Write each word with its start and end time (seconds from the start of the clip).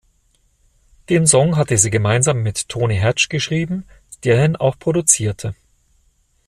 Den 1.09 1.27
Song 1.27 1.57
hatte 1.57 1.77
sie 1.77 1.91
gemeinsam 1.91 2.41
mit 2.41 2.67
Tony 2.69 2.97
Hatch 2.97 3.29
geschrieben, 3.29 3.85
der 4.23 4.43
ihn 4.43 4.55
auch 4.55 4.79
produzierte. 4.79 5.53